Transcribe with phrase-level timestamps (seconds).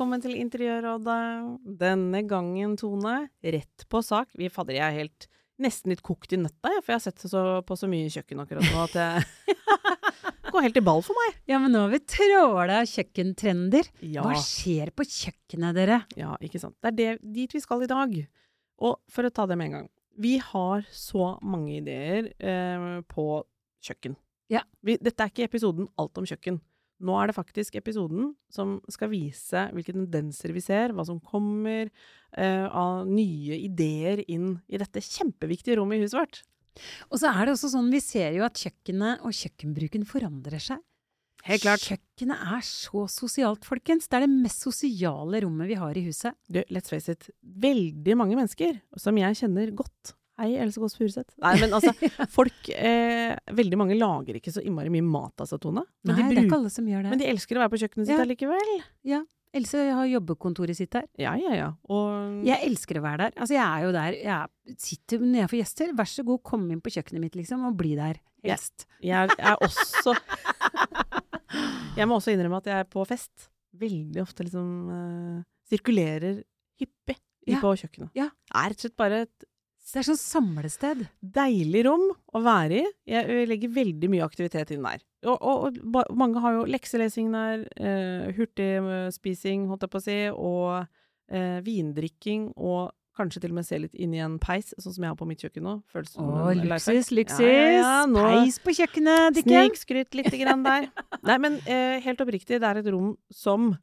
[0.00, 1.16] Velkommen til Interiørrådet.
[1.76, 4.30] Denne gangen, Tone, rett på sak.
[4.32, 5.26] Vi fadder, jeg er helt
[5.60, 8.64] nesten litt kokt i nøtta, for jeg har sett så, på så mye kjøkken akkurat
[8.64, 9.58] nå at jeg
[10.54, 11.36] går helt i ball for meg.
[11.52, 13.90] Ja, men nå har vi tråla kjøkkentrender.
[14.00, 14.24] Ja.
[14.24, 16.00] Hva skjer på kjøkkenet, dere?
[16.16, 16.78] Ja, ikke sant.
[16.80, 18.16] Det er det, dit vi skal i dag.
[18.80, 19.92] Og for å ta det med en gang.
[20.16, 23.28] Vi har så mange ideer eh, på
[23.84, 24.16] kjøkken.
[24.48, 24.64] Ja.
[24.80, 26.62] Vi, dette er ikke episoden Alt om kjøkken.
[27.00, 31.88] Nå er det faktisk episoden som skal vise hvilke tendenser vi ser, hva som kommer
[31.88, 36.42] uh, av nye ideer inn i dette kjempeviktige rommet i huset vårt.
[37.08, 40.84] Og så er det også sånn, vi ser jo at kjøkkenet og kjøkkenbruken forandrer seg.
[41.48, 41.84] Helt klart.
[41.88, 44.08] Kjøkkenet er så sosialt, folkens.
[44.08, 46.36] Det er det mest sosiale rommet vi har i huset.
[46.52, 50.14] Du, let's face it, veldig mange mennesker som jeg kjenner godt.
[50.40, 51.34] Hei, Else Kåss Furuseth.
[51.42, 51.92] Nei, men altså,
[52.36, 55.82] folk eh, Veldig mange lager ikke så innmari mye mat, altså, Tone.
[56.04, 57.10] Men, Nei, de det er ikke alle som gjør det.
[57.12, 58.24] men de elsker å være på kjøkkenet sitt Ja.
[58.24, 58.72] allikevel.
[59.04, 59.20] Ja,
[59.52, 61.08] Else har jobbekontoret sitt der.
[61.18, 61.68] Ja, ja, ja.
[61.90, 63.32] Og Jeg elsker å være der.
[63.42, 64.18] Altså, jeg er jo der.
[64.22, 65.94] Jeg sitter når jeg får gjester.
[65.98, 68.20] Vær så god, kom inn på kjøkkenet mitt, liksom, og bli der.
[68.46, 68.86] Helst.
[69.02, 70.14] jeg er også
[71.98, 73.48] Jeg må også innrømme at jeg er på fest
[73.80, 76.40] veldig ofte liksom uh, sirkulerer
[76.80, 77.16] hyppig
[77.46, 77.58] i- Ja.
[77.62, 78.10] på kjøkkenet.
[78.14, 78.28] Ja.
[78.54, 79.44] Er rett og slett bare et
[79.90, 81.06] Det er sånn samlested.
[81.20, 82.84] deilig rom å være i.
[83.10, 85.02] Jeg legger veldig mye aktivitet inn der.
[85.26, 90.16] Og, og, og mange har jo lekselesing der, eh, hurtigspising, holdt jeg på å si,
[90.30, 90.86] og
[91.34, 95.04] eh, vindrikking, og kanskje til og med se litt inn i en peis, sånn som
[95.04, 95.74] jeg har på mitt kjøkken nå.
[95.92, 97.42] Føles som Åh, en luksus, luksus!
[97.44, 99.66] Ja, ja, ja, nå- Peis på kjøkkenet, Dikken!
[99.68, 100.88] Snikskryt lite grann der.
[101.28, 103.74] Nei, men eh, helt oppriktig, det er et rom som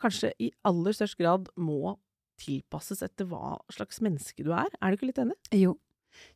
[0.00, 1.94] kanskje i aller størst grad må
[2.40, 4.70] tilpasses etter hva slags menneske du er.
[4.80, 5.36] Er du ikke litt enig?
[5.56, 5.76] Jo.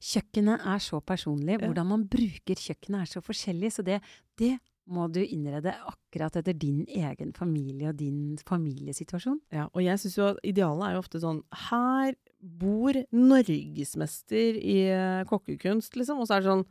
[0.04, 1.58] Kjøkkenet er så personlig.
[1.62, 3.72] Hvordan man bruker kjøkkenet er så forskjellig.
[3.74, 3.98] Så det,
[4.38, 4.54] det
[4.84, 9.40] må du innrede akkurat etter din egen familie og din familiesituasjon.
[9.54, 14.78] Ja, og jeg syns jo at idealet er jo ofte sånn Her bor norgesmester i
[14.92, 16.20] eh, kokkekunst, liksom.
[16.20, 16.66] Og så er det sånn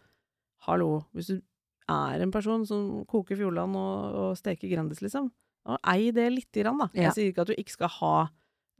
[0.67, 1.39] Hallo, hvis du
[1.91, 5.27] er en person som koker Fjordland og, og steker Grandis, liksom,
[5.67, 6.87] og ei det lite grann, da.
[6.95, 7.09] Ja.
[7.09, 8.15] Jeg sier ikke at du ikke skal ha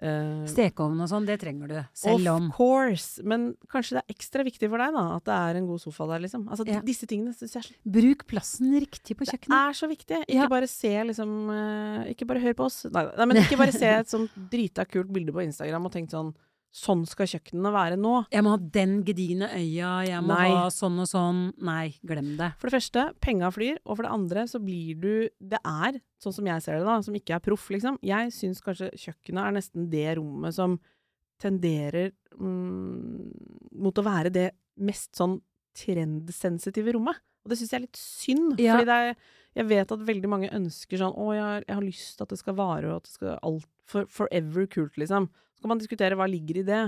[0.02, 1.78] eh, Stekeovn og sånn, det trenger du.
[1.94, 3.24] Selv om Of course.
[3.24, 6.08] Men kanskje det er ekstra viktig for deg da, at det er en god sofa
[6.14, 6.48] der, liksom.
[6.50, 6.82] Altså, Ja.
[6.82, 9.48] Disse tingene syns jeg Bruk plassen riktig på kjøkkenet.
[9.54, 10.22] det er så viktig.
[10.28, 10.48] Ikke Ja.
[10.48, 12.86] bare se liksom uh, Ikke bare hør på oss.
[12.86, 16.10] Nei, nei, men ikke bare se et sånt drita kult bilde på Instagram og tenk
[16.10, 16.34] sånn
[16.74, 18.12] Sånn skal kjøkkenene være nå.
[18.34, 20.48] Jeg må ha den gedigne øya, jeg må Nei.
[20.50, 21.42] ha sånn og sånn.
[21.62, 22.48] Nei, glem det.
[22.58, 23.78] For det første, penga flyr.
[23.86, 26.96] Og for det andre så blir du Det er, sånn som jeg ser det, da,
[27.06, 28.00] som ikke er proff, liksom.
[28.02, 30.80] Jeg syns kanskje kjøkkenet er nesten det rommet som
[31.44, 34.48] tenderer mm, mot å være det
[34.82, 35.38] mest sånn
[35.78, 37.20] trendsensitive rommet.
[37.44, 38.60] Og det syns jeg er litt synd.
[38.62, 38.78] Ja.
[38.78, 39.16] Fordi det er,
[39.60, 42.30] jeg vet at veldig mange ønsker sånn Å, jeg, har- jeg har lyst til at
[42.34, 45.30] det skal vare, og at det skal alt for, forever kult, liksom.
[45.56, 46.84] Så kan man diskutere hva ligger i det.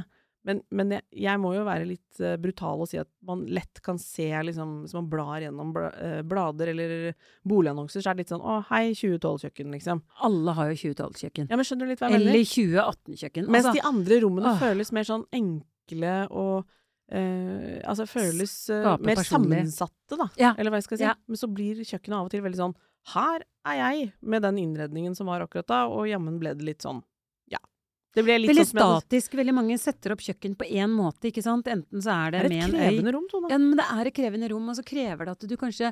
[0.45, 3.79] Men, men jeg, jeg må jo være litt uh, brutal og si at man lett
[3.85, 7.15] kan se, liksom, hvis man blar gjennom bla, uh, blader eller
[7.49, 10.03] boligannonser, så er det litt sånn Å, hei, 2012-kjøkken, liksom.
[10.27, 11.49] Alle har jo 2012-kjøkken.
[11.49, 12.51] Ja, men skjønner du litt hva jeg Eller mener?
[12.51, 13.49] 2018-kjøkken.
[13.49, 14.61] Mens Altså, de andre rommene åh.
[14.61, 18.53] føles mer sånn enkle og uh, Altså føles
[19.01, 20.29] mer sammensatte, da.
[20.37, 21.09] Ja, Eller hva jeg skal si.
[21.09, 21.17] ja.
[21.25, 22.77] Men så blir kjøkkenet av og til veldig sånn
[23.13, 26.81] Her er jeg, med den innredningen som var akkurat da, og jammen ble det litt
[26.85, 27.03] sånn
[27.51, 27.59] Ja.
[28.15, 29.33] Det ble litt Veldig sånn statisk.
[29.35, 31.67] Veldig mange setter opp kjøkken på én måte, ikke sant.
[31.67, 33.49] Enten så er det, Det er med en øy krevende rom, Tone.
[33.51, 35.91] Ja, men det er et krevende rom, og så krever det at du kanskje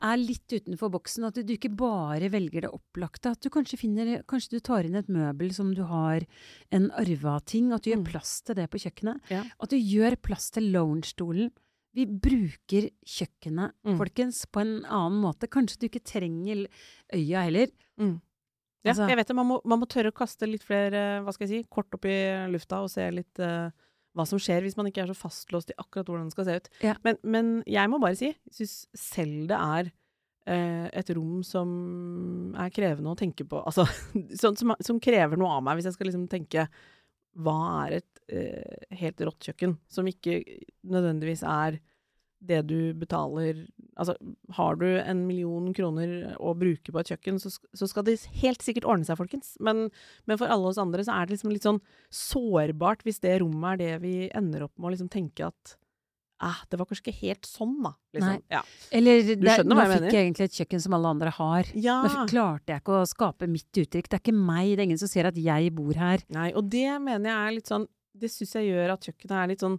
[0.00, 1.26] er litt utenfor boksen.
[1.28, 3.32] At du ikke bare velger det opplagte.
[3.36, 6.24] At du kanskje finner Kanskje du tar inn et møbel som du har
[6.72, 7.70] en arva ting.
[7.72, 8.10] At du gjør Mm.
[8.12, 9.20] plass til det på kjøkkenet.
[9.30, 9.44] Ja.
[9.60, 11.52] At du gjør plass til loungestolen.
[11.96, 13.96] Vi bruker kjøkkenet, Mm.
[13.98, 15.48] folkens, på en annen måte.
[15.48, 16.66] Kanskje du ikke trenger
[17.14, 17.68] øya heller.
[17.98, 18.20] Mm.
[18.84, 19.36] Ja, Altså- jeg vet det.
[19.36, 22.04] Man må, man må tørre å kaste litt flere, hva skal jeg si, kort opp
[22.04, 23.70] i lufta og se litt uh,
[24.16, 26.56] hva som skjer hvis man ikke er så fastlåst i akkurat hvordan det skal se
[26.56, 26.68] ut.
[26.82, 26.94] Ja.
[27.04, 29.90] Men, men jeg må bare si, jeg syns selv det er
[30.46, 33.60] eh, et rom som er krevende å tenke på.
[33.64, 33.84] Altså,
[34.42, 36.68] sånn som, som krever noe av meg, hvis jeg skal liksom tenke
[37.38, 40.40] hva er et eh, helt rått kjøkken, som ikke
[40.88, 41.78] nødvendigvis er
[42.38, 43.64] det du betaler
[43.98, 44.14] Altså,
[44.54, 48.62] har du en million kroner å bruke på et kjøkken, så, så skal det helt
[48.62, 49.56] sikkert ordne seg, folkens.
[49.58, 49.88] Men,
[50.22, 51.80] men for alle oss andre så er det liksom litt sånn
[52.14, 55.74] sårbart hvis det rommet er det vi ender opp med å liksom tenke at
[56.44, 57.92] eh, det var kanskje ikke helt sånn, da.
[58.16, 58.34] Liksom.
[58.34, 58.54] Nei.
[58.54, 58.62] Ja.
[58.94, 60.16] Eller det, nå hva jeg fikk mener.
[60.16, 61.70] jeg egentlig et kjøkken som alle andre har.
[61.74, 61.98] ja.
[62.04, 64.10] Nå klarte jeg ikke å skape mitt uttrykk.
[64.10, 66.24] Det er ikke meg, det er ingen som ser at jeg bor her.
[66.34, 67.88] Nei, og det mener jeg er litt sånn
[68.18, 69.78] Det syns jeg gjør at kjøkkenet er litt sånn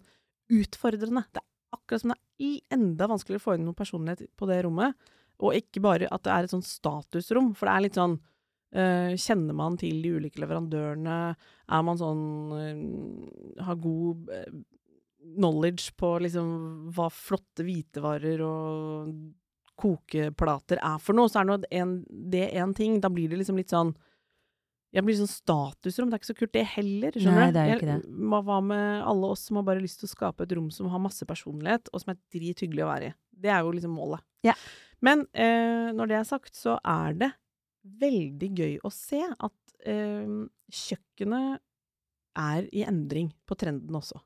[0.60, 1.26] utfordrende.
[1.36, 4.62] Det er akkurat som det er enda vanskeligere å få inn noe personlighet på det
[4.64, 5.10] rommet.
[5.44, 8.20] Og ikke bare at det er et sånn statusrom, for det er litt sånn
[8.70, 11.14] Uh, Kjenner man til de ulike leverandørene?
[11.74, 12.20] Er man sånn
[12.54, 14.60] uh, Har god eh,
[15.20, 19.14] knowledge på liksom hva flotte hvitevarer og
[19.80, 23.00] kokeplater er for noe, så er det en, det én ting.
[23.04, 23.94] Da blir det liksom litt sånn
[24.90, 26.10] jeg blir sånn statusrom.
[26.10, 27.14] Det er ikke så kult, det heller.
[27.14, 28.14] Skjønner Nei, det er jo ikke det.
[28.32, 30.90] Hva hva med alle oss som har bare lyst til å skape et rom som
[30.90, 33.16] har masse personlighet, og som er drithyggelig å være i?
[33.44, 34.26] Det er jo liksom målet.
[34.48, 34.56] Ja.
[35.06, 37.30] Men eh, når det er sagt, så er det
[38.02, 40.34] veldig gøy å se at eh,
[40.74, 41.62] kjøkkenet
[42.40, 44.24] er i endring på trenden også.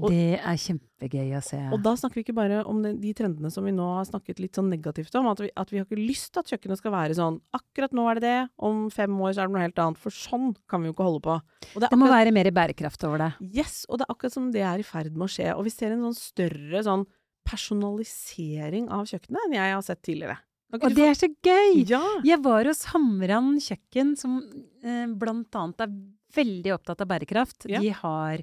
[0.00, 1.58] Og- det er kjempegøy å se.
[1.72, 4.40] Og da snakker vi ikke bare om de, de trendene som vi nå har snakket
[4.40, 6.94] litt sånn negativt om, at vi, at vi har ikke lyst til at kjøkkenet skal
[6.94, 9.82] være sånn akkurat nå er det det, om fem år så er det noe helt
[9.84, 11.36] annet, for sånn kan vi jo ikke holde på.
[11.74, 13.32] Det er det må være mer bærekraft over det.
[13.52, 15.50] Yes, og det er akkurat som det er i ferd med å skje.
[15.56, 17.04] Og vi ser en sånn større sånn
[17.44, 20.38] personalisering av kjøkkenet enn jeg har sett tidligere.
[20.72, 21.82] Og det er så gøy!
[21.90, 22.00] Ja!
[22.24, 24.38] Jeg var hos Hamran kjøkken, som
[24.80, 25.90] eh, blant annet er
[26.36, 27.68] veldig opptatt av bærekraft.
[27.70, 27.80] Ja.
[27.82, 28.42] De har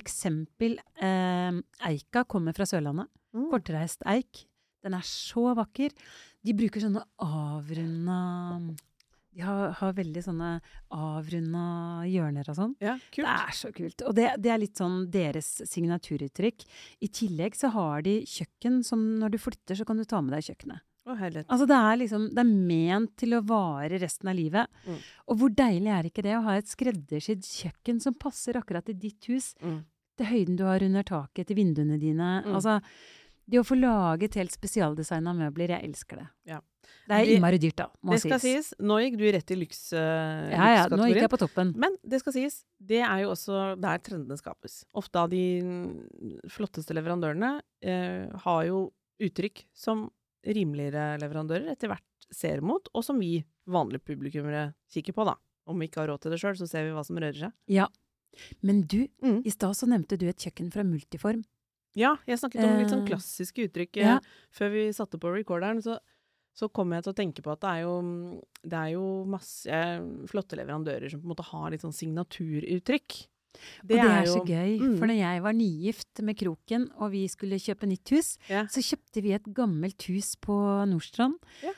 [0.00, 1.60] eksempel eh,
[1.90, 3.10] Eika kommer fra Sørlandet.
[3.36, 3.48] Mm.
[3.52, 4.46] Kortreist eik.
[4.86, 5.94] Den er så vakker.
[6.46, 8.18] De bruker sånne avrunda
[9.34, 10.50] De har, har veldig sånne
[10.94, 11.64] avrunda
[12.08, 12.76] hjørner og sånn.
[12.80, 13.26] ja, kult.
[13.26, 14.04] Det er så kult.
[14.06, 16.64] Og det, det er litt sånn deres signaturuttrykk.
[17.02, 20.36] I tillegg så har de kjøkken som når du flytter, så kan du ta med
[20.36, 20.84] deg kjøkkenet.
[21.14, 21.46] Herlighet.
[21.52, 24.72] Altså det er liksom, det er ment til å vare resten av livet.
[24.86, 24.96] Mm.
[25.30, 28.98] Og hvor deilig er ikke det å ha et skreddersydd kjøkken som passer akkurat til
[28.98, 29.52] ditt hus?
[29.62, 29.84] Mm.
[30.16, 32.30] Til høyden du har under taket, til vinduene dine.
[32.46, 32.56] Mm.
[32.56, 32.80] Altså,
[33.46, 36.26] det å få laget helt spesialdesigna møbler, jeg elsker det.
[36.50, 36.62] Ja.
[37.06, 38.72] Det er innmari dyrt, da, må Det skal sies.
[38.82, 41.72] Nå gikk du rett i lyks, uh, Ja, ja, nå gikk jeg på toppen.
[41.78, 44.80] Men det skal sies, det er jo også der trendene skapes.
[44.98, 45.44] Ofte av de
[46.50, 47.52] flotteste leverandørene
[47.82, 48.88] eh, har jo
[49.22, 50.08] uttrykk som
[50.46, 55.34] rimeligere leverandører etter hvert ser mot, og som vi vanlige publikummere kikker på, da.
[55.66, 57.52] Om vi ikke har råd til det sjøl, så ser vi hva som rører seg.
[57.70, 57.88] Ja.
[58.62, 59.40] Men du, Mm.
[59.46, 61.44] i stad så nevnte du et kjøkken fra Multiform.
[61.96, 64.16] Ja, jeg snakket om litt sånn Eh, klassiske uttrykk ja.
[64.18, 64.20] eh,
[64.52, 65.80] før vi satte på recorderen.
[65.82, 65.98] Så,
[66.54, 69.80] så kom jeg til å tenke på at det er jo, det er jo masse
[70.28, 73.16] flotte leverandører som på en måte har litt sånn signaturuttrykk.
[73.82, 74.98] Og det er, så jo- gøy, Mm.
[74.98, 78.64] for når jeg var nygift med Kroken, og vi skulle kjøpe nytt hus, Ja.
[78.66, 80.54] så kjøpte vi et gammelt hus på
[80.86, 81.34] Nordstrand.
[81.62, 81.72] Ja.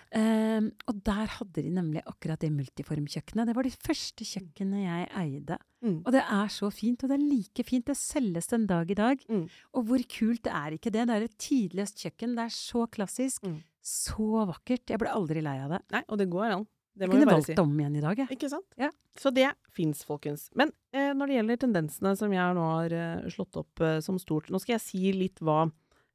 [0.58, 3.46] Um, og der hadde de nemlig akkurat det multiformkjøkkenet.
[3.46, 5.58] Det var det første kjøkkenet jeg eide.
[5.82, 6.02] Mm.
[6.04, 7.84] Og det er så fint, og det er like fint.
[7.86, 9.18] Det selges den dag i dag.
[9.28, 9.48] Mm.
[9.74, 11.06] Og hvor kult er ikke det?
[11.06, 12.34] Det er et tidløst kjøkken.
[12.34, 13.42] Det er så klassisk.
[13.44, 13.62] Mm.
[13.82, 14.86] Så vakkert.
[14.90, 15.80] Jeg ble aldri lei av det.
[15.92, 16.66] Nei, og det går an.
[16.98, 17.56] Det må vi kunne valgt si.
[17.62, 18.34] om igjen i dag, jeg.
[18.34, 18.66] Ikke sant?
[18.80, 18.88] Ja.
[19.18, 20.48] Så det fins, folkens.
[20.58, 24.18] Men eh, når det gjelder tendensene som jeg nå har eh, slått opp eh, som
[24.18, 25.66] stort Nå skal jeg si litt hva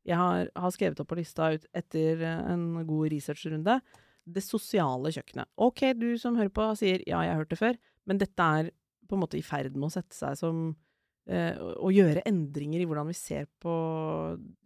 [0.04, 3.80] jeg har, har skrevet opp på lista ut etter eh, en god researchrunde.
[4.24, 5.52] Det sosiale kjøkkenet.
[5.64, 8.72] Ok, du som hører på sier ja, jeg har hørt det før, men dette er
[9.08, 10.66] på en måte i ferd med å sette seg som
[11.32, 13.74] eh, å gjøre endringer i hvordan vi ser på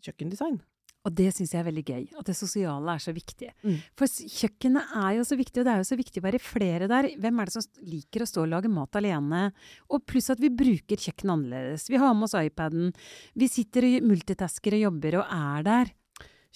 [0.06, 0.60] kjøkkendesign.
[1.08, 2.06] Og det syns jeg er veldig gøy.
[2.20, 3.52] At det sosiale er så viktig.
[3.64, 3.78] Mm.
[4.00, 6.90] For kjøkkenet er jo så viktig, og det er jo så viktig å være flere
[6.92, 7.10] der.
[7.24, 9.46] Hvem er det som liker å stå og lage mat alene?
[9.88, 11.88] Og pluss at vi bruker kjøkkenet annerledes.
[11.92, 12.92] Vi har med oss iPaden.
[13.40, 15.96] Vi sitter og multitasker og jobber og er der.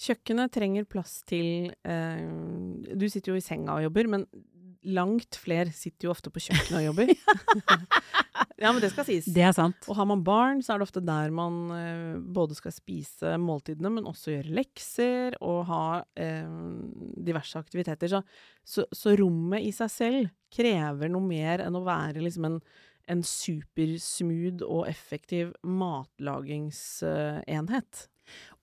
[0.02, 2.22] Kjøkkenet trenger plass til eh,
[2.96, 4.26] Du sitter jo i senga og jobber, men
[4.82, 7.06] langt flere sitter jo ofte på kjøkkenet og jobber.
[8.62, 9.24] ja, men det skal sies.
[9.30, 9.76] Det er sant.
[9.88, 13.90] Og har man barn, så er det ofte der man eh, både skal spise måltidene,
[13.96, 15.86] men også gjøre lekser og ha
[16.18, 16.48] eh,
[17.28, 18.08] diverse aktiviteter.
[18.10, 18.20] Så,
[18.64, 22.58] så, så rommet i seg selv krever noe mer enn å være liksom en,
[23.12, 27.92] en supersmooth og effektiv matlagingsenhet.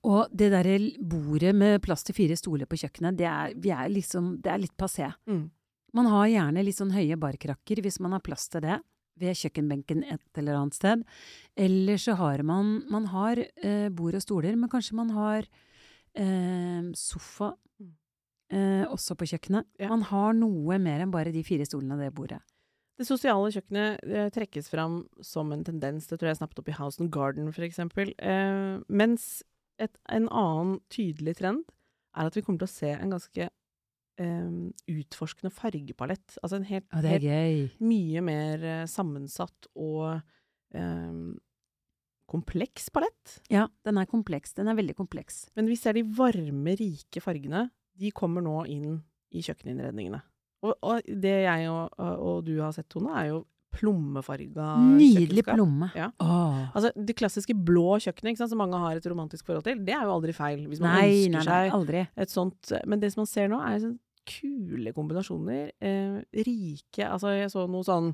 [0.07, 3.89] Og det derre bordet med plass til fire stoler på kjøkkenet, det er, vi er
[3.91, 5.09] liksom, det er litt passé.
[5.27, 5.49] Mm.
[5.93, 8.79] Man har gjerne litt sånn høye barkrakker hvis man har plass til det
[9.19, 11.01] ved kjøkkenbenken et eller annet sted.
[11.59, 15.47] Eller så har man Man har eh, bord og stoler, men kanskje man har
[16.15, 17.93] eh, sofa Mm.
[18.51, 19.65] eh, også på kjøkkenet.
[19.79, 19.89] Ja.
[19.89, 22.39] Man har noe mer enn bare de fire stolene og det bordet.
[22.97, 26.07] Det sosiale kjøkkenet eh, trekkes fram som en tendens.
[26.07, 28.11] Det tror jeg snappet opp i House and Garden, for eksempel.
[28.17, 29.43] Eh, mens
[29.79, 31.63] et, en annen tydelig trend
[32.17, 33.49] er at vi kommer til å se en ganske
[34.21, 34.47] eh,
[34.93, 36.37] utforskende fargepalett.
[36.43, 40.19] Altså en helt, er helt mye mer eh, sammensatt og
[40.75, 41.19] eh,
[42.29, 43.39] kompleks palett.
[43.49, 44.53] Ja, den er kompleks.
[44.57, 45.47] Den er veldig kompleks.
[45.57, 47.67] Men vi ser de varme, rike fargene.
[47.99, 48.99] De kommer nå inn
[49.33, 50.21] i kjøkkeninnredningene.
[50.65, 53.45] Og, og det jeg og, og du har sett, Tone, er jo
[53.79, 55.91] plommefarga Nydelig plomme.
[55.95, 56.09] Ja.
[56.19, 60.15] Altså, Det klassiske blå kjøkkenet som mange har et romantisk forhold til, det er jo
[60.17, 60.65] aldri feil.
[60.67, 63.61] Hvis man Nei, ønsker nei, nei, seg et sånt Men det som man ser nå,
[63.61, 63.97] er sånn
[64.29, 65.71] kule kombinasjoner.
[65.81, 68.13] Eh, rike Altså, jeg så noe sånn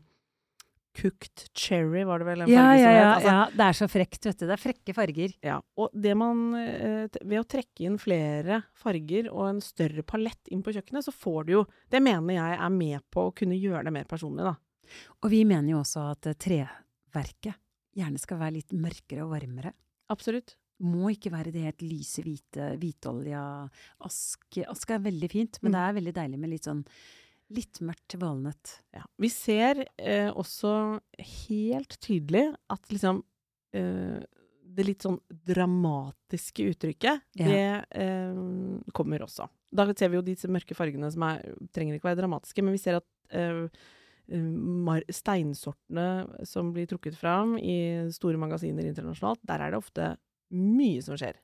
[0.96, 3.40] Cooked cherry, var det vel en Ja, farge ja, ja, Altså, ja.
[3.52, 4.46] Det er så frekt, vet du.
[4.46, 5.34] Det er frekke farger.
[5.44, 10.54] Ja, og det man eh, Ved å trekke inn flere farger og en større palett
[10.56, 13.60] inn på kjøkkenet, så får du jo Det mener jeg er med på å kunne
[13.60, 14.56] gjøre det mer personlig, da.
[15.24, 17.60] Og vi mener jo også at treverket
[17.96, 19.74] gjerne skal være litt mørkere og varmere.
[20.14, 20.56] Absolutt.
[20.84, 23.70] Må ikke være det helt lyse, hvite, hvitolja
[24.04, 24.58] ask.
[24.68, 25.76] Ask er veldig fint, men Mm.
[25.76, 26.86] det er veldig deilig med litt sånn
[27.54, 28.82] litt mørkt valnøtt.
[28.94, 29.04] Ja.
[29.20, 33.24] Vi ser eh, også helt tydelig at liksom
[33.74, 34.20] eh,
[34.76, 37.46] det litt sånn dramatiske uttrykket, Ja.
[37.46, 38.34] det eh,
[38.92, 39.48] kommer også.
[39.72, 41.42] Da ser vi jo disse mørke fargene som er,
[41.72, 43.68] trenger ikke være dramatiske, men vi ser at eh,
[44.32, 50.18] eh, steinsortene som blir trukket fram i store magasiner internasjonalt, der er det ofte
[50.56, 51.36] mye som skjer.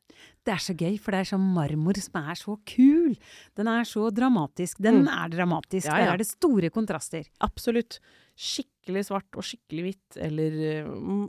[0.46, 3.16] Det er så gøy, for det er sånn marmor som er så kul.
[3.58, 4.78] Den er så dramatisk.
[4.82, 5.08] Den Mm.
[5.12, 5.86] er dramatisk.
[5.88, 6.06] Ja, ja.
[6.06, 7.26] Der er det store kontraster.
[7.42, 8.00] Absolutt.
[8.38, 10.86] Skikkelig svart og skikkelig hvitt, eller eh,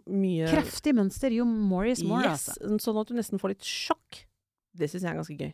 [0.09, 1.33] mye Kraftig mønster.
[1.35, 2.79] Jo more is more, yes, altså.
[2.81, 4.25] Sånn at du nesten får litt sjokk.
[4.75, 5.53] Det syns jeg er ganske gøy.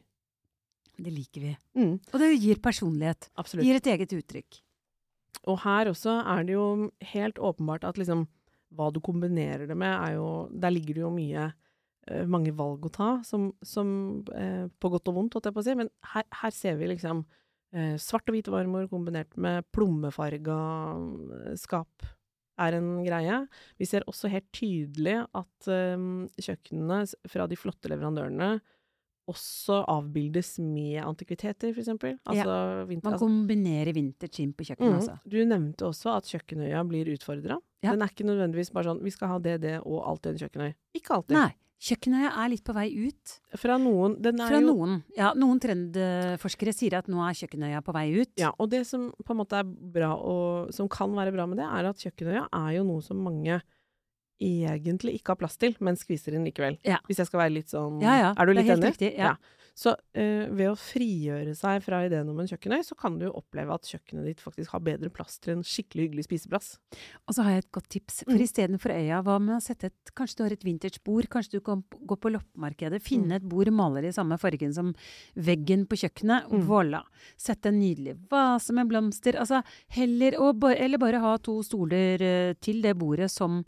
[0.99, 1.57] Det liker vi.
[1.77, 3.29] Mm, Og det gir personlighet.
[3.39, 3.65] absolutt.
[3.67, 4.61] Gir et eget uttrykk.
[5.47, 8.27] Og her også er det jo helt åpenbart at liksom
[8.75, 11.53] hva du kombinerer det med, er jo Der ligger det jo mye
[12.31, 13.89] mange valg å ta, som, som
[14.35, 15.75] eh, På godt og vondt, holdt jeg på å si.
[15.79, 17.25] Men her, her ser vi liksom
[17.75, 20.61] eh, svart og hvit marmor kombinert med plommefarga
[21.43, 22.09] eh, skap
[22.59, 23.37] er en greie.
[23.79, 26.09] Vi ser også helt tydelig at eh,
[26.43, 28.57] kjøkkenene fra de flotte leverandørene
[29.29, 32.17] også avbildes med antikviteter, eksempel.
[32.25, 32.55] Altså,
[32.89, 34.97] vinter, Man altså, kombinerer inn på kjøkkenet, Mm.
[34.97, 35.19] altså.
[35.29, 37.59] Du nevnte også at kjøkkenøya blir utfordra.
[37.85, 37.93] Ja.
[37.93, 40.75] Den er ikke nødvendigvis bare sånn vi skal ha det, det og alltid en kjøkkenøy.
[40.97, 41.37] Ikke alltid.
[41.37, 41.53] Nei.
[41.79, 43.35] Kjøkkenøya er litt på vei ut.
[43.55, 44.97] Fra noen er Fra noen.
[45.15, 48.33] Ja, noen trendforskere sier at nå er kjøkkenøya på vei ut.
[48.41, 51.61] Ja, og det som på en måte er bra, og som kan være bra med
[51.63, 53.61] det, er at kjøkkenøya er jo noe som mange
[54.43, 56.77] egentlig ikke har plass til, men skviser inn likevel.
[56.87, 56.99] Ja.
[57.07, 58.93] Hvis jeg skal være litt sånn Ja, ja, Er du det litt enig?
[58.93, 59.37] riktig, ja.
[59.79, 63.35] Så eh, ved å frigjøre seg fra ideen om en kjøkkenøy, så kan du jo
[63.39, 66.73] oppleve at kjøkkenet ditt faktisk har bedre plass til en skikkelig hyggelig spiseplass.
[67.29, 68.17] Og så har jeg et godt tips.
[68.25, 68.43] For Mm.
[68.43, 71.85] istedenfor øya, hva med å sette et Kanskje du har et vintage-bord, kanskje du kan
[71.95, 73.07] gå på loppemarkedet, Mm.
[73.07, 74.93] finne et bord maler i samme fargen som
[75.37, 76.51] veggen på kjøkkenet.
[76.51, 76.65] Mm.
[76.67, 77.03] Voilà.
[77.37, 79.39] Sette en nydelig vase med blomster.
[79.39, 79.63] Altså
[79.95, 83.65] heller å Eller bare ha to stoler eh, til det bordet som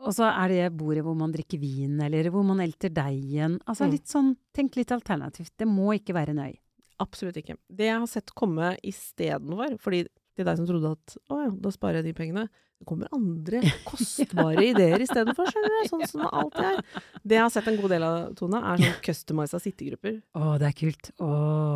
[0.00, 3.58] og så er det bordet hvor man drikker vin, eller hvor man elter deigen.
[3.68, 3.90] Altså Mm.
[3.92, 5.52] litt sånn, tenk litt alternativt.
[5.58, 6.54] Det må ikke være en øy.
[7.00, 7.56] Absolutt ikke.
[7.70, 11.70] Det jeg har sett komme istedenfor, fordi til deg som trodde at å ja, da
[11.70, 12.48] sparer jeg de pengene,
[12.80, 16.78] det kommer andre kostbare ideer istedenfor, skjønner du, sånn som det er.
[17.20, 20.22] Det jeg har sett en god del av, Tone, er sånn customiza sittegrupper.
[20.34, 21.10] Å, det er kult.
[21.20, 21.28] Å,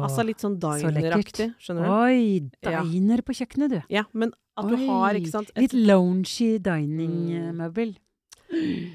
[0.08, 1.90] Altså litt sånn dineraktig, skjønner du?
[1.92, 2.80] Oi, Ja.
[2.88, 3.82] diner på kjøkkenet, du.
[3.92, 7.96] Ja, men at du har, ikke sant, et, Litt loungy dining-møbel.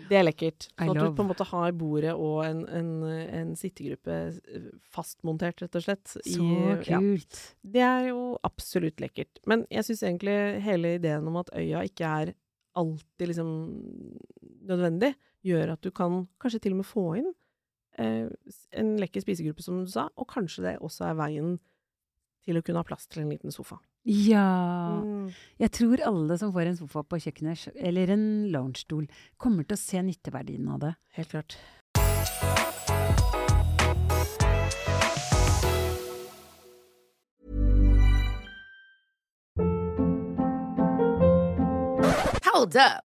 [0.10, 0.68] Det er lekkert.
[0.74, 2.92] Sånn at du på en måte har bordet og en, en,
[3.40, 4.18] en sittegruppe
[4.94, 6.14] fastmontert, rett og slett.
[6.14, 7.42] Så i, kult.
[7.62, 9.42] Det er jo absolutt lekkert.
[9.50, 12.34] Men jeg syns egentlig hele ideen om at øya ikke er
[12.80, 13.52] alltid liksom
[14.70, 15.14] nødvendig,
[15.46, 17.30] gjør at du kan kanskje til og med få inn
[18.00, 18.28] eh,
[18.80, 21.58] en lekker spisegruppe, som du sa, og kanskje det også er veien
[22.46, 23.80] til å kunne ha plass til en liten sofa.
[24.04, 25.02] Ja.
[25.04, 25.32] Mm.
[25.60, 29.82] Jeg tror alle som får en sofa på kjøkkenet, eller en loungestol, kommer til å
[29.82, 30.96] se nytteverdien av det.
[31.20, 31.60] Helt klart.
[42.50, 43.09] Hold up.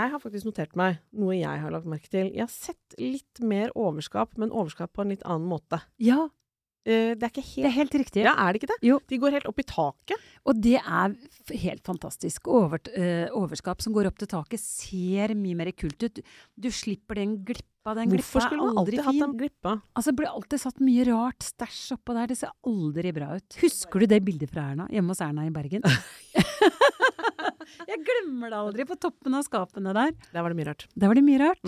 [0.00, 2.32] jeg har faktisk notert meg noe jeg har lagt merke til.
[2.34, 5.82] Jeg har sett litt mer overskap, men overskap på en litt annen måte.
[6.02, 6.28] Ja,
[6.88, 8.22] Eh, det er helt det er helt riktig.
[8.24, 8.78] Ja, er det ikke det?
[8.88, 8.96] Jo.
[9.08, 10.28] De går helt opp i taket.
[10.48, 11.16] Og det er
[11.60, 12.48] helt fantastisk.
[12.48, 16.22] Over, eh, overskap som går opp til taket, ser mye mer kult ut.
[16.56, 17.94] Du slipper den glippa.
[17.96, 19.82] Den Hvorfor glippa skulle man alltid hatt den glippa?
[19.96, 22.26] Altså, det blir alltid satt mye rart stæsj oppå der.
[22.26, 23.60] Det ser aldri bra ut.
[23.60, 25.82] Husker du det bildet fra Erna hjemme hos Erna i Bergen?
[27.88, 30.12] Jeg glemmer det aldri, på toppen av skapene der.
[30.32, 30.86] Der var det mye rart.
[30.96, 31.64] Der var det mye rart.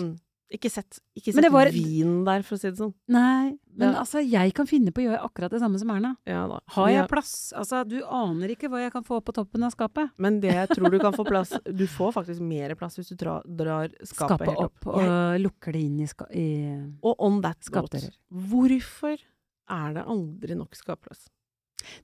[0.53, 2.93] Ikke sett, ikke sett var- vin der, for å si det sånn.
[3.09, 4.01] Nei, men Ja.
[4.03, 6.15] altså, jeg kan finne på å gjøre akkurat det samme som Erna.
[6.27, 6.59] Ja, da.
[6.67, 7.51] Har jeg plass?
[7.57, 10.11] Altså, du aner ikke hva jeg kan få på toppen av skapet.
[10.19, 13.15] Men det jeg tror du kan få plass Du får faktisk mer plass hvis du
[13.15, 17.15] drar, drar skapet, Skapet helt opp, og Jeg- lukker det inn i, ska i og
[17.17, 19.17] on that note, hvorfor
[19.69, 21.29] er det aldri nok skapplass?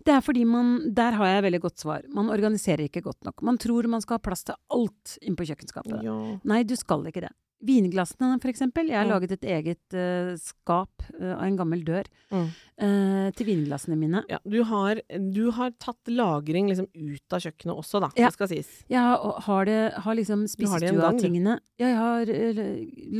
[0.06, 2.08] Det er fordi man Der har jeg veldig godt svar.
[2.14, 3.42] Man organiserer ikke godt nok.
[3.46, 6.02] Man tror man skal ha plass til alt inn på kjøkkenskapet.
[6.06, 6.16] Ja.
[6.44, 7.34] Nei, du skal ikke det.
[7.62, 8.88] Vinglassene, for eksempel.
[8.88, 9.12] Jeg har Mm.
[9.12, 12.46] laget et eget uh, skap eh, av en gammel dør Mm.
[12.82, 14.24] uh, til vinglassene mine.
[14.30, 15.02] ja du, har,
[15.34, 18.10] du har tatt lagring liksom ut av kjøkkenet også, da.
[18.16, 18.28] Ja.
[18.30, 18.70] Det skal sies.
[18.90, 21.60] Jeg har, har, det, har liksom spisestua-tingene.
[21.80, 22.26] Ja, jeg har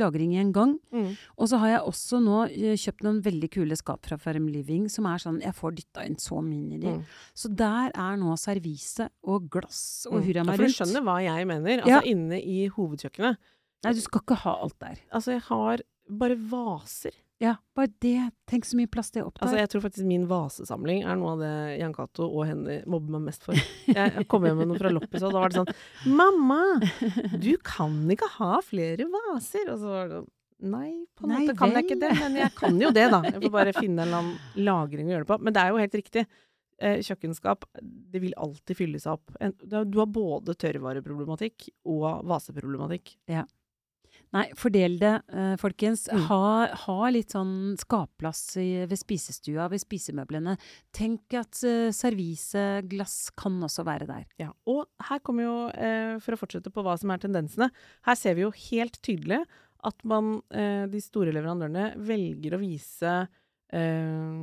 [0.00, 0.78] lagring i en gang.
[0.92, 1.16] Mm.
[1.36, 2.40] Og så har jeg også nå
[2.80, 6.16] kjøpt noen veldig kule skap fra Farm Living, som er sånn Jeg får dytta inn
[6.16, 6.96] så mye i de.
[6.96, 7.04] Mm.
[7.34, 11.18] Så der er nå servise og glass og hurra Ja, meg for du skjønner hva
[11.24, 11.82] jeg mener.
[11.84, 12.00] Altså Ja.
[12.08, 13.36] inne i hovedkjøkkenet.
[13.84, 14.98] Nei, du skal ikke ha alt der.
[15.12, 17.14] Altså, jeg har bare vaser.
[17.40, 18.26] Ja, bare det.
[18.50, 19.46] Tenk så mye plass det opptar.
[19.46, 23.14] Altså, jeg tror faktisk min vasesamling er noe av det Jan Cato og Henny mobber
[23.16, 23.56] meg mest for.
[23.88, 26.60] Jeg kom hjem med noe fra loppis, og da var det sånn Mamma!
[27.40, 29.70] Du kan ikke ha flere vaser!
[29.72, 30.28] Og så var det sånn
[30.60, 33.22] Nei, på en Nei måte kan jeg ikke det, men jeg kan jo det, da.
[33.24, 35.38] Jeg får bare finne en eller annen lagring å gjøre det på.
[35.46, 36.24] Men det er jo helt riktig.
[36.76, 39.32] Eh, kjøkkenskap, det vil alltid fylle seg opp.
[39.64, 43.14] Du har- både tørrvareproblematikk og vaseproblematikk.
[44.30, 46.04] Nei, fordel det, eh, folkens.
[46.12, 46.20] Mm.
[46.28, 50.54] Ha, ha litt sånn skapplass ved spisestua, ved spisemøblene.
[50.94, 54.28] Tenk at uh, serviseglass kan også være der.
[54.38, 57.70] Ja, og her kommer jo, eh, for å fortsette på hva som er tendensene,
[58.06, 59.42] her ser vi jo helt tydelig
[59.88, 63.14] at man, eh, de store leverandørene, velger å vise
[63.72, 64.40] eh,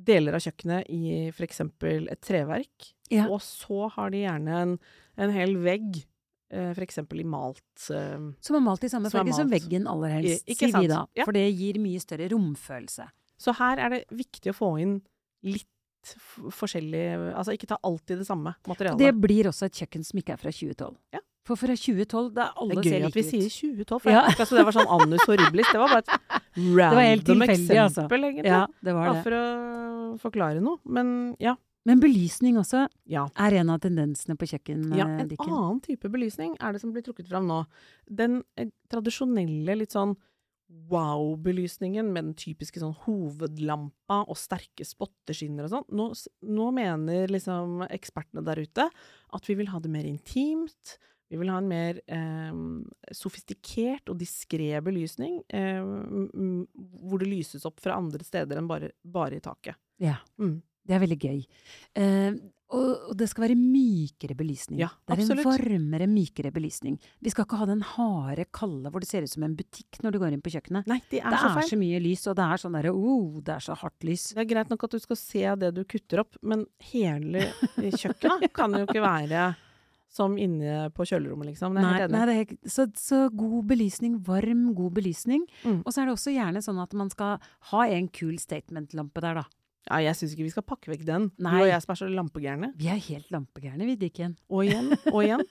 [0.00, 1.60] deler av kjøkkenet i f.eks.
[1.84, 3.26] et treverk, Ja.
[3.28, 4.78] og så har de gjerne en,
[5.20, 6.04] en hel vegg,
[6.50, 10.44] eh, eksempel i malt eh, Som er malt i samme farge som veggen aller helst,
[10.48, 11.06] I- sier vi da.
[11.16, 11.24] Ja.
[11.24, 13.08] For det gir mye større romfølelse.
[13.40, 15.00] Så her er det viktig å få inn
[15.42, 15.66] litt
[16.56, 18.98] forskjellig Altså ikke ta alltid det samme materialet.
[19.02, 20.96] Det blir også et kjøkken som ikke er fra 2012.
[21.14, 21.20] Ja.
[21.48, 23.30] For fra 2012, da alle Det er gøy at vi ut.
[23.30, 24.22] sier 2012, for Ja.
[24.28, 25.70] jeg altså det var sånn annus horribilis.
[25.72, 26.10] Det var bare et
[26.78, 28.30] random tilfeldig, eksempel, altså.
[28.30, 28.44] egentlig.
[28.52, 29.14] Ja, det var det.
[29.14, 30.78] Bare for å forklare noe.
[30.84, 31.56] Men ja.
[31.88, 33.26] Men belysning også Ja.
[33.40, 35.48] er en av tendensene på kjøkken, ja en Dikken.
[35.48, 37.62] annen type belysning er det som blir trukket fram nå.
[38.06, 40.16] Den eh, tradisjonelle litt sånn
[40.90, 45.86] wow-belysningen med den typiske sånn hovedlampa og sterke spotteskinner og sånn.
[45.98, 46.10] Nå,
[46.46, 48.86] nå mener liksom ekspertene der ute
[49.34, 50.96] at vi vil ha det mer intimt.
[51.30, 52.54] Vi vil ha en mer eh,
[53.14, 59.38] sofistikert og diskré belysning, eh, hvor det lyses opp fra andre steder enn bare, bare
[59.38, 59.78] i taket.
[60.02, 60.16] Ja.
[60.38, 60.58] Mm.
[60.90, 61.44] Det er veldig gøy.
[62.02, 64.78] Eh, og, og det skal være mykere belysning.
[64.78, 65.42] Ja, det er absolutt.
[65.42, 66.98] en varmere, mykere belysning.
[67.22, 70.14] Vi skal ikke ha den harde, kalde hvor det ser ut som en butikk når
[70.14, 70.90] du går inn på kjøkkenet.
[70.90, 73.40] Nei, det er det så er så mye lys, og det er sånn derre oh,
[73.46, 74.28] det er så hardt lys.
[74.36, 78.50] Det er greit nok at du skal se det du kutter opp, men hele kjøkkenet
[78.58, 79.50] kan jo ikke være
[80.10, 81.76] som inne på kjølerommet, liksom.
[81.76, 82.38] Det er Nei, helt enig.
[82.66, 85.44] er, så, så god belysning, varm, god belysning.
[85.62, 85.84] Mm.
[85.84, 87.38] Og så er det også gjerne sånn at man skal
[87.70, 89.59] ha en kul statement-lampe der, da.
[89.88, 91.28] Ja, jeg syns ikke vi skal pakke vekk den.
[91.40, 91.52] Nei.
[91.54, 92.68] Du og jeg som er så lampegærne.
[92.78, 94.36] Vi er helt lampegærne, vi, Dikken.
[94.52, 95.44] Og igjen, og igjen.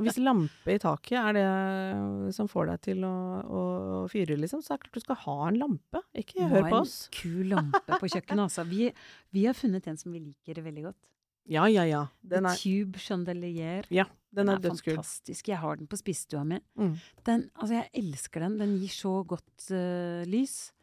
[0.00, 3.12] Hvis lampe i taket er det som får deg til å,
[3.44, 3.62] å
[4.10, 6.02] fyre, liksom, så er det klart du skal ha en lampe.
[6.16, 6.96] Ikke hør Du har en.
[7.18, 8.64] Kul lampe på kjøkkenet, altså.
[8.68, 8.88] Vi,
[9.36, 11.00] vi har funnet en som vi liker veldig godt.
[11.48, 12.02] Ja, ja, ja.
[12.20, 13.86] Den er, Tube Chandelier.
[13.88, 14.04] ja,
[14.36, 14.98] den er den dødskul.
[14.98, 15.48] fantastisk.
[15.48, 16.58] Jeg har den på spisestua mi.
[16.76, 16.96] Mm.
[17.24, 18.58] Den, altså, jeg elsker den.
[18.60, 20.74] Den gir så godt uh, lys.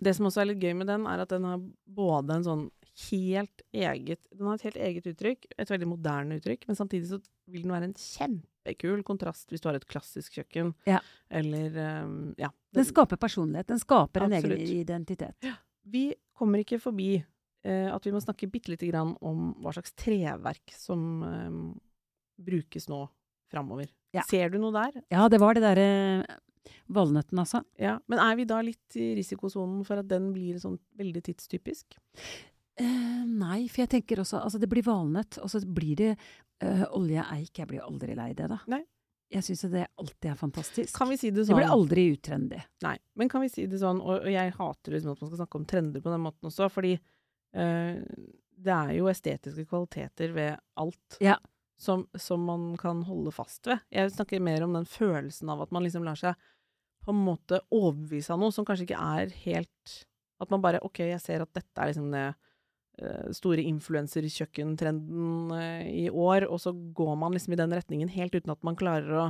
[0.00, 2.68] Det som også er litt gøy med den, er at den har både en sånn
[3.08, 7.20] helt eget Den har et helt eget uttrykk, et veldig moderne uttrykk, men samtidig så
[7.50, 10.74] vil den være en kjempekul kontrast hvis du har et klassisk kjøkken.
[10.88, 11.00] Ja.
[11.30, 12.50] Eller um, Ja.
[12.74, 13.70] Den skaper personlighet.
[13.70, 14.58] Den skaper en Absolutt.
[14.58, 15.48] egen identitet.
[15.82, 19.94] Vi kommer ikke forbi uh, at vi må snakke bitte lite grann om hva slags
[19.98, 21.64] treverk som um,
[22.40, 23.04] brukes nå
[23.50, 23.90] framover.
[24.14, 24.24] Ja.
[24.28, 25.02] Ser du noe der?
[25.10, 25.90] Ja, det var det derre
[26.92, 27.62] valnøtten, altså.
[27.80, 27.98] Ja.
[28.10, 31.98] Men er vi da litt i risikosonen for at den blir sånn veldig tidstypisk?
[32.80, 36.14] Eh, nei, for jeg tenker også Altså, det blir valnøtt, og så blir det
[36.64, 37.52] uh, olje eik.
[37.58, 38.60] Jeg blir aldri lei det, da.
[38.72, 38.82] Nei.
[39.30, 40.90] Jeg syns det alltid er fantastisk.
[40.96, 41.60] Kan vi si det det sånn?
[41.60, 42.58] blir aldri utrendy.
[42.82, 45.40] Nei, men kan vi si det sånn, og, og jeg hater liksom at man skal
[45.44, 48.00] snakke om trender på den måten også, fordi eh,
[48.60, 51.36] det er jo estetiske kvaliteter ved alt Ja.
[51.80, 53.80] Som, som man kan holde fast ved.
[53.92, 56.36] Jeg snakker mer om den følelsen av at man liksom lar seg
[57.00, 59.94] på en måte overbevise av noe som kanskje ikke er helt
[60.40, 62.26] At man bare OK, jeg ser at dette er liksom det
[63.00, 68.36] eh, store influenserkjøkkentrenden eh, i år, og så går man liksom i den retningen helt
[68.36, 69.26] uten at man klarer å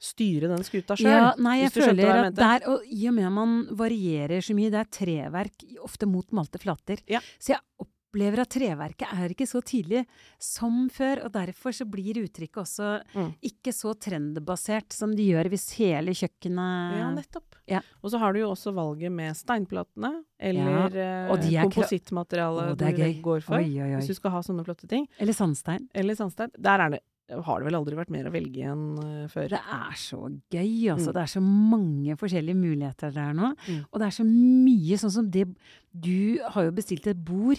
[0.00, 1.12] styre den skuta sjøl.
[1.12, 4.56] Ja, nei, jeg føler jeg at der, og i og med at man varierer så
[4.56, 7.02] mye, det er treverk, ofte mot malte flater.
[7.10, 7.20] Ja.
[7.38, 7.60] Så jeg
[8.10, 10.02] opplever at treverket er ikke så tydelig
[10.42, 13.34] som før, og derfor så blir uttrykket også Mm.
[13.42, 17.54] ikke så trendbasert som de gjør hvis hele kjøkkenet Ja, nettopp.
[17.70, 17.80] Ja.
[18.02, 21.28] Og så har du jo også valget med steinplatene, eller ja.
[21.30, 23.14] komposittmaterialet eh, er kra- komposittmateriale Å, det er du gøy.
[23.22, 23.56] går for.
[23.60, 24.00] Oi, oi, oi.
[24.00, 25.06] Hvis du skal ha sånne flotte ting.
[25.18, 25.88] Eller sandstein.
[25.94, 26.50] Eller sandstein.
[26.58, 29.48] Der er det, har det vel aldri vært mer å velge enn eh, før.
[29.52, 30.18] Det er så
[30.50, 31.12] gøy, altså.
[31.12, 31.14] Mm.
[31.14, 33.52] Det er så mange forskjellige muligheter der nå.
[33.68, 33.84] Mm.
[33.92, 35.46] Og det er så mye sånn som det
[35.94, 37.58] Du har jo bestilt et bord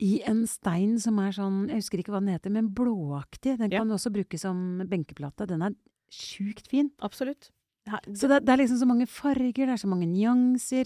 [0.00, 3.56] i en stein som er sånn Jeg husker ikke hva den heter, men blåaktig.
[3.58, 3.80] Den Ja.
[3.80, 5.46] kan også bruke som benkeplate.
[5.46, 5.74] Den er
[6.10, 6.90] sjukt fin.
[7.02, 7.50] Absolutt.
[7.88, 10.84] Her, Så det, det er liksom så mange farger, det er så mange nyanser.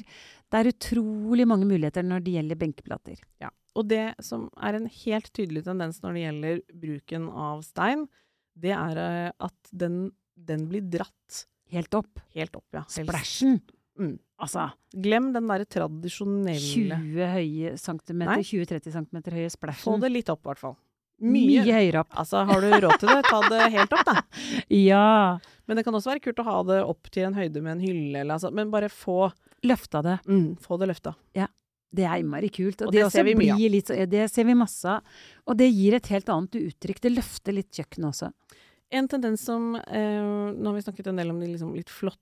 [0.51, 3.18] Det er utrolig mange muligheter når det gjelder benkeplater.
[3.40, 3.51] ja.
[3.75, 8.07] Og det som er en helt tydelig tendens når det gjelder bruken av stein,
[8.55, 12.20] det er eh, at den, den blir dratt Helt opp.
[12.35, 12.83] helt opp, ja.
[12.85, 13.62] Splæsjen!
[13.98, 14.18] Mm.
[14.42, 20.42] Altså Glem den derre tradisjonelle 20 høye centimeter, 20-30 cm høye Få det litt opp,
[20.44, 20.76] i hvert fall.
[21.22, 22.11] Mye høyere opp.
[22.18, 24.16] Altså, har du råd til det, ta det helt opp, da.
[24.90, 25.38] Ja.
[25.70, 27.85] Men det kan også være kult å ha det opp til en høyde med en
[27.85, 29.31] hylle, eller altså Men bare få,
[29.62, 30.18] Løfta det.
[30.26, 31.14] mm, få det løfta.
[31.92, 32.81] Det er innmari kult.
[32.81, 33.62] Og, Og det, det ser vi mye av.
[33.74, 35.05] litt, det ser vi masse av.
[35.44, 37.02] Og det gir et helt annet uttrykk.
[37.05, 38.31] Det løfter litt kjøkkenet også.
[38.96, 42.18] En tendens som eh, Nå har vi snakket en del om de liksom litt flotte,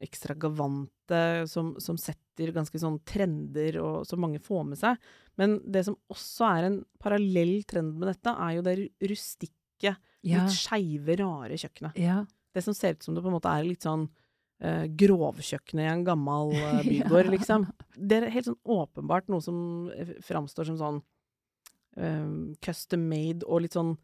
[0.00, 4.96] ekstravagante, som, som setter ganske sånn trender, og som mange får med seg.
[5.38, 8.76] Men det som også er en parallell trend med dette, er jo det
[9.10, 10.42] rustikke, Ja.
[10.44, 11.96] litt skeive, rare kjøkkenet.
[11.96, 12.24] ja.
[12.52, 14.08] Det som ser ut som det på en måte er litt sånn
[14.64, 17.30] uh, grovkjøkkenet i en gammel uh, bygård, Ja.
[17.30, 17.66] liksom.
[17.96, 20.98] Det er helt sånn åpenbart noe som eh, framstår som sånn
[21.96, 23.94] eh, custom made og litt sånn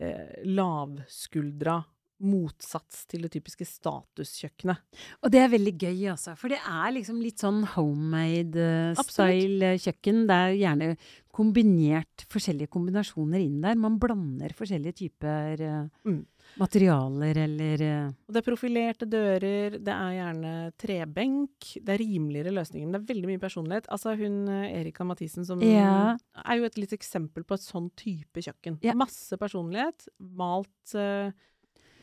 [0.00, 1.84] uh, lavskuldra
[2.20, 4.78] motsats til det typiske statuskjøkkenet.
[5.24, 6.36] Og det er veldig gøy, altså.
[6.36, 10.26] For det er liksom litt sånn homemade-style kjøkken.
[10.28, 10.90] Det er gjerne
[11.30, 13.76] kombinert forskjellige kombinasjoner inn der.
[13.78, 16.24] Man blander forskjellige typer eh, Mm.
[16.58, 22.50] materialer eller eh, Og det er profilerte dører, det er gjerne trebenk, det er rimeligere
[22.56, 22.86] løsninger.
[22.88, 23.86] Men det er veldig mye personlighet.
[23.94, 26.16] Altså hun eh, Erika Mathisen som Ja.
[26.44, 28.80] er jo et litt eksempel på et sånn type kjøkken.
[28.82, 28.94] Ja.
[28.98, 30.94] Masse personlighet, malt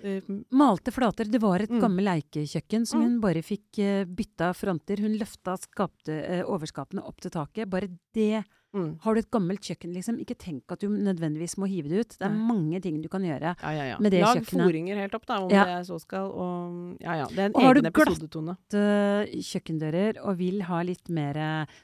[0.04, 1.26] eh, eh, Malte flater.
[1.30, 1.80] Det var et Mm.
[1.82, 3.04] gammelt leikekjøkken som Mm.
[3.06, 5.00] hun bare fikk uh, bytta fronter.
[5.00, 7.70] Hun løfta skapte, uh, overskapene opp til taket.
[7.70, 8.44] Bare det.
[8.78, 9.00] Mm.
[9.04, 12.16] Har du et gammelt kjøkken, liksom, ikke tenk at du nødvendigvis må hive det ut.
[12.20, 13.56] Det er mange ting du kan gjøre.
[13.62, 13.98] Ja, ja, ja.
[14.00, 14.58] Med det Lag kjøkkenet.
[14.62, 16.30] Lag foringer helt opp, da, om det så skal.
[16.32, 17.28] Og ja, ja.
[17.32, 18.58] Det er en Og har egen du glatt- episodetone.
[18.74, 21.34] eh, kjøkkendører og vil ha litt mer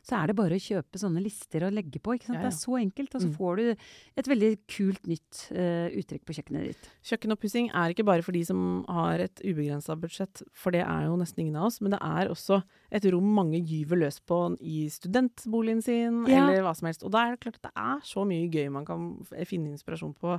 [0.04, 2.14] Så er det bare å kjøpe sånne lister og legge på.
[2.18, 2.40] ikke sant?
[2.44, 3.16] Det er så enkelt.
[3.16, 3.36] Og så Mm.
[3.38, 3.76] får du
[4.18, 6.90] et veldig kult nytt uh, uttrykk på kjøkkenet ditt.
[7.04, 11.16] Kjøkkenoppussing er ikke bare for de som har et ubegrensa budsjett, for det er jo
[11.18, 14.84] nesten ingen av oss, men det er også et rom mange gyver løs på i
[14.94, 16.44] studentboligen sin, Ja.
[16.48, 17.04] eller hva som helst.
[17.04, 19.08] Og da er det klart at det er så mye gøy man kan
[19.50, 20.36] finne inspirasjon på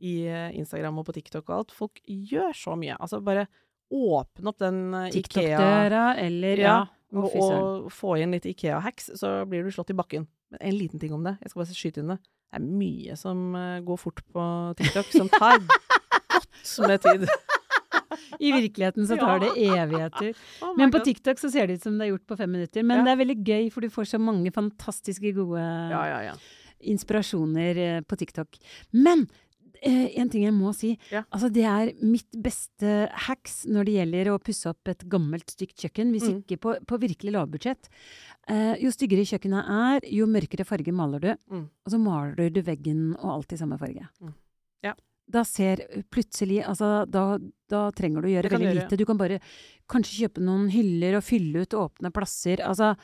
[0.00, 1.74] i eh, Instagram og på TikTok og alt.
[1.74, 2.96] Folk gjør så mye.
[2.96, 3.46] Altså bare
[3.92, 6.76] åpne opp den eh, Ikea TikTok-døra eller Ja,
[7.12, 10.26] ja og, og få inn litt Ikea-hacks, så blir du slått i bakken.
[10.52, 12.18] Men en liten ting om det, jeg skal bare skyte inn det.
[12.48, 14.44] Det er mye som eh, går fort på
[14.80, 15.60] TikTok, som tar
[16.32, 17.28] godt med tid.
[18.46, 20.32] I virkeligheten så tar det evigheter.
[20.62, 22.82] Oh Men på TikTok så ser det ut som det er gjort på fem minutter.
[22.86, 25.62] Men det er veldig gøy, for du får så mange fantastiske gode
[26.80, 28.58] inspirasjoner eh, på TikTok.
[28.94, 29.26] Men
[29.82, 30.92] eh, en ting jeg må si.
[31.12, 31.24] Ja.
[31.34, 35.78] Altså, det er mitt beste hacks når det gjelder å pusse opp et gammelt, stygt
[35.84, 36.12] kjøkken.
[36.14, 36.40] Hvis Mm.
[36.42, 37.90] ikke på, på virkelig lavbudsjett.
[38.48, 41.32] Uh, jo styggere kjøkkenet er, jo mørkere farge maler du.
[41.52, 41.66] Mm.
[41.84, 44.06] Og så maler du veggen og alt i samme farge.
[44.22, 44.32] Mm.
[44.86, 44.94] Ja.
[45.28, 47.38] Da ser plutselig Altså, da,
[47.68, 48.84] da trenger du å gjøre veldig gjøre.
[48.84, 48.96] lite.
[48.96, 49.40] Du kan bare
[49.90, 52.62] kanskje kjøpe noen hyller og fylle ut åpne plasser.
[52.64, 52.94] Altså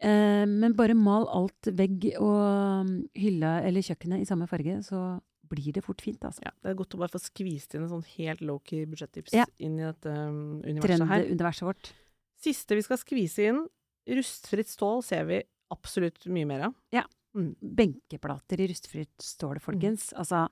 [0.00, 5.18] eh, Men bare mal alt vegg og um, hylla eller kjøkkenet i samme farge, så
[5.46, 6.42] blir det fort fint, altså.
[6.42, 6.50] ja.
[6.60, 9.44] Det er godt å bare få skvist inn en sånn helt low-key budsjettips Ja.
[9.62, 11.22] inn i dette um, universet her.
[11.22, 11.92] Trenduniverset vårt.
[12.42, 13.60] Siste vi skal skvise inn,
[14.10, 15.38] rustfritt stål ser vi
[15.72, 16.74] absolutt mye mer av.
[17.60, 20.10] Benkeplater i rustfritt stål, folkens.
[20.12, 20.18] Mm.
[20.22, 20.46] Altså,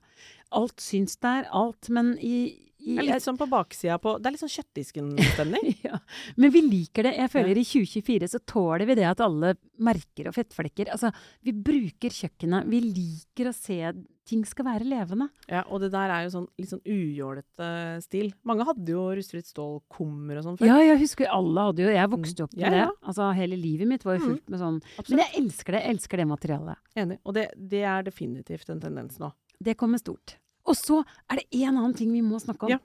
[0.59, 1.89] alt syns der, alt.
[1.93, 2.37] Men i,
[2.79, 5.71] Det er litt sånn på baksida på Det er litt sånn kjøttdisken-stemning.
[5.87, 5.99] ja.
[6.37, 7.15] Men vi liker det.
[7.19, 11.13] Jeg føler i 2024 så tåler vi det at alle merker og fettflekker Altså,
[11.45, 12.69] vi bruker kjøkkenet.
[12.71, 13.79] Vi liker å se
[14.25, 15.27] ting skal være levende.
[15.47, 18.31] Ja, og det der er jo sånn litt sånn ujålete stil.
[18.43, 20.65] Mange hadde jo rustfritt stål-kummer og sånn før.
[20.71, 22.85] Ja, jeg husker alle hadde jo Jeg vokste opp med Ja, ja.
[22.89, 22.95] det.
[23.11, 24.29] Altså, hele livet mitt var jo Mm.
[24.33, 24.79] fullt med sånn.
[24.97, 25.09] Absolutt.
[25.09, 25.81] Men jeg elsker det.
[25.85, 26.77] Jeg elsker det materialet.
[26.95, 27.19] Enig.
[27.25, 29.31] Og det, det er definitivt en tendens nå.
[29.61, 30.37] Det kommer stort.
[30.65, 32.69] Og så er det en annen ting vi må snakke om.
[32.69, 32.79] Ja.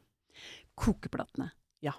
[0.76, 1.50] Kokeplatene.
[1.82, 1.92] Ja.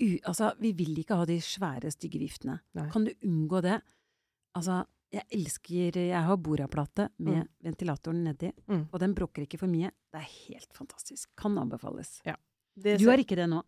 [0.00, 2.60] U altså, vi vil ikke ha de svære, stygge viftene.
[2.74, 2.88] Nei.
[2.92, 3.80] Kan du unngå det?
[4.56, 4.84] Altså,
[5.16, 7.48] jeg elsker Jeg har Boraplate med Mm.
[7.64, 8.88] ventilatoren nedi, Mm.
[8.92, 9.90] og den bråker ikke for mye.
[10.12, 11.28] Det er helt fantastisk.
[11.36, 12.20] Kan anbefales.
[12.76, 13.62] Det Du har ikke det nå?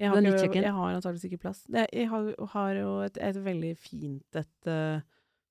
[0.00, 1.62] Jeg har, har ikke, jeg har antakeligvis ikke plass.
[1.70, 5.00] Det, jeg har, har jo et, et veldig fint et uh,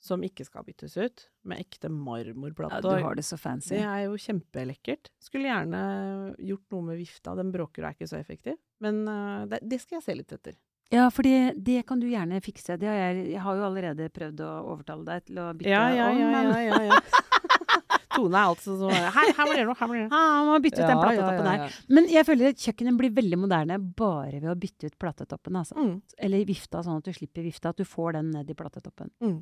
[0.02, 2.74] som ikke skal byttes ut, med ekte marmorplate.
[2.74, 3.76] Ja, du har det så fancy.
[3.78, 5.12] Det er jo kjempelekkert.
[5.22, 7.36] Skulle gjerne gjort noe med vifta.
[7.38, 8.58] Den bråker og er ikke så effektiv.
[8.82, 10.58] Men uh, det, det skal jeg se litt etter.
[10.92, 12.76] Ja, for det, det kan du gjerne fikse.
[12.80, 15.86] Det har jeg, jeg har jo allerede prøvd å overtale deg til å bytte Ja,
[15.96, 17.00] ja, om, ja, men ja, ja, ja.
[18.12, 20.02] Tone er altså sånn Her, her må dere noe, her må det.
[20.04, 20.18] noe.
[20.18, 21.78] ah, man må bytte ut den platetoppen der.
[21.96, 25.60] Men jeg føler at kjøkkenet blir veldig moderne bare ved å bytte ut platetoppen.
[25.62, 25.78] Altså.
[25.80, 25.94] Mm.
[26.28, 27.72] Eller vifta, sånn at du slipper vifta.
[27.72, 29.14] At du får den ned i platetoppen.
[29.24, 29.38] Mm.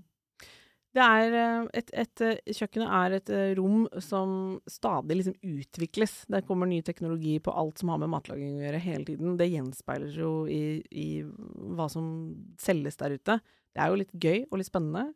[0.97, 4.31] Det er eh, et, et, eh, Kjøkkenet er et eh, rom som
[4.69, 6.15] stadig liksom utvikles.
[6.33, 9.37] Der kommer ny teknologi på alt som har med matlaging å gjøre hele tiden.
[9.37, 11.07] Det gjenspeiler jo i, i
[11.77, 12.09] hva som
[12.61, 13.37] selges der ute.
[13.69, 15.11] Det er jo litt gøy og litt spennende.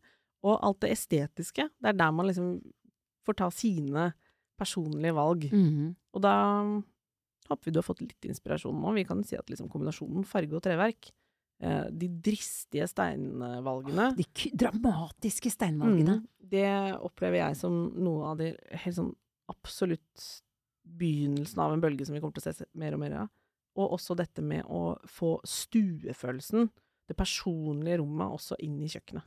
[0.45, 2.57] Og alt det estetiske, det er der man liksom
[3.25, 4.11] får ta sine
[4.59, 5.47] personlige valg.
[5.49, 5.93] Mhm.
[6.13, 6.35] Og da
[7.49, 8.93] håper vi du har fått litt inspirasjon nå.
[8.93, 11.09] Vi kan si at liksom kombinasjonen farge og treverk,
[11.91, 16.19] de dristige steinvalgene De k dramatiske steinvalgene.
[16.21, 16.49] Mm.
[16.53, 19.13] Det opplever jeg som noe av det helt sånn
[19.51, 20.25] absolutt
[20.83, 23.31] begynnelsen av en bølge som vi kommer til å se mer og mer av.
[23.79, 26.67] Og også dette med å få stuefølelsen,
[27.09, 29.25] det personlige rommet, også inn i kjøkkenet.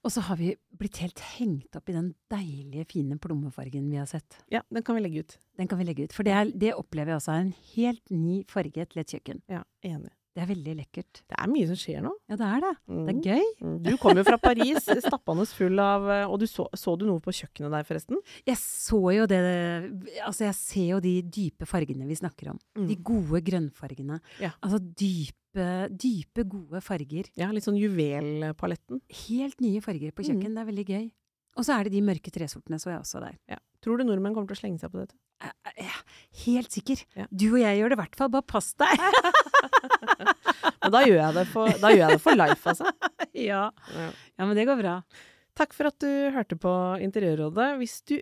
[0.00, 4.08] Og så har vi blitt helt hengt opp i den deilige, fine plommefargen vi har
[4.08, 4.38] sett.
[4.52, 5.36] Ja, den kan vi legge ut.
[5.60, 6.14] Den kan vi legge ut.
[6.16, 9.42] For det, er, det opplever jeg også er en helt ny farge til et kjøkken.
[9.52, 10.12] Ja, enig.
[10.40, 11.18] Det er veldig lekkert.
[11.28, 12.10] Det er mye som skjer nå.
[12.32, 12.70] Ja, det er det.
[12.88, 13.22] Det er Mm.
[13.26, 13.42] gøy.
[13.60, 13.74] Mm.
[13.84, 17.20] Du kom jo fra Paris stappende full av eh, Og du så, så du noe
[17.20, 18.16] på kjøkkenet der, forresten?
[18.48, 19.40] Jeg så jo det
[20.24, 22.58] Altså, jeg ser jo de dype fargene vi snakker om.
[22.78, 22.88] Mm.
[22.88, 24.20] De gode grønnfargene.
[24.40, 24.54] Ja.
[24.64, 27.28] Altså dype, dype, gode farger.
[27.36, 29.02] Ja, litt sånn juvelpaletten.
[29.28, 30.28] Helt nye farger på Mm.
[30.30, 30.54] kjøkken.
[30.56, 31.10] Det er veldig gøy.
[31.58, 33.36] Og så er det de mørke tresortene, så jeg også der.
[33.50, 33.56] Ja.
[33.82, 35.16] Tror du nordmenn kommer til å slenge seg på dette?
[36.44, 37.02] Helt sikker.
[37.16, 37.26] Ja.
[37.32, 38.28] Du og jeg gjør det i hvert fall.
[38.32, 38.92] Bare pass deg!
[40.82, 42.92] Men da gjør jeg det for, da gjør jeg det for life, altså.
[43.50, 43.62] ja.
[43.94, 44.08] Ja.
[44.42, 44.94] men det går bra.
[45.58, 46.72] Takk for at du hørte på
[47.04, 47.68] Interiørrådet.
[47.80, 48.16] Hvis du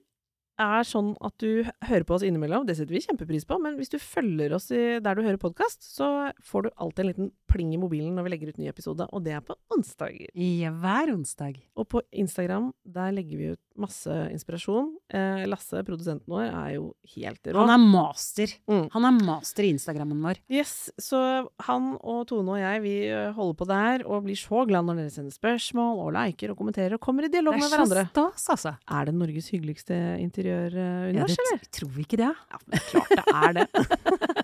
[0.60, 3.92] er sånn at du hører på oss innimellom, det setter vi kjempepris på, men hvis
[3.92, 7.70] du følger oss i, der du hører podkast, så får du alltid en liten pling
[7.74, 10.28] i mobilen når vi legger ut ny episode, og det er på onsdager.
[10.36, 11.60] Ja, hver onsdag.
[11.78, 14.88] Og på Instagram, der legger vi ut masse inspirasjon.
[15.14, 17.62] Eh, Lasse, produsenten vår, er jo helt rå.
[17.62, 18.54] Han er master.
[18.68, 18.88] Mm.
[18.96, 20.40] Han er master i Instagrammen vår.
[20.50, 21.20] Yes, så
[21.68, 25.04] han og Tone og jeg, vi eh, holder på der, og blir så glad når
[25.04, 27.78] dere sender spørsmål og liker og kommenterer og kommer i dialog Det med er så
[27.86, 28.04] hverandre.
[28.10, 28.74] stas, altså.
[28.90, 30.16] Er det Norges hyggeligste Ja,
[30.48, 31.64] interiørunivers, det eller?
[31.72, 32.32] tror vi ikke det.
[32.52, 33.66] Ja, men klart det er det.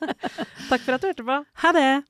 [0.70, 1.38] Takk for at du hørte på.
[1.54, 2.02] Ha det!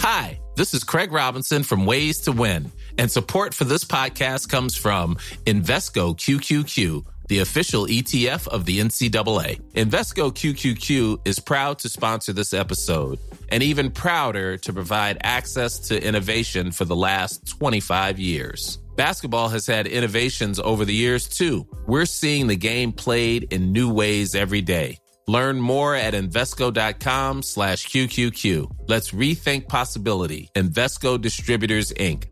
[0.00, 4.76] Hi, this is Craig Robinson from Ways to Win, and support for this podcast comes
[4.76, 9.60] from Invesco QQQ, the official ETF of the NCAA.
[9.74, 13.18] Invesco QQQ is proud to sponsor this episode
[13.50, 18.78] and even prouder to provide access to innovation for the last 25 years.
[18.96, 21.66] Basketball has had innovations over the years too.
[21.86, 24.98] We're seeing the game played in new ways every day.
[25.28, 28.88] Learn more at Invesco.com slash QQQ.
[28.88, 30.48] Let's rethink possibility.
[30.54, 32.24] Invesco Distributors, Inc.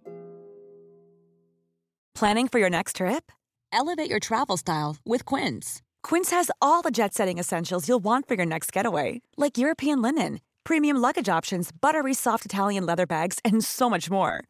[2.14, 3.31] Planning for your next trip?
[3.73, 5.81] Elevate your travel style with Quince.
[6.03, 10.03] Quince has all the jet setting essentials you'll want for your next getaway, like European
[10.03, 14.50] linen, premium luggage options, buttery soft Italian leather bags, and so much more.